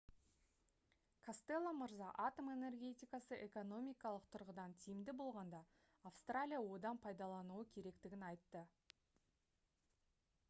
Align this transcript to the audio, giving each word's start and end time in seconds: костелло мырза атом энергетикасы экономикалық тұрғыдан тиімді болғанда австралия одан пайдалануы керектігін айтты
костелло 1.27 1.71
мырза 1.81 2.07
атом 2.27 2.47
энергетикасы 2.55 3.37
экономикалық 3.47 4.25
тұрғыдан 4.35 4.73
тиімді 4.85 5.13
болғанда 5.19 5.59
австралия 6.11 6.61
одан 6.77 7.01
пайдалануы 7.05 7.67
керектігін 7.77 8.23
айтты 8.31 8.63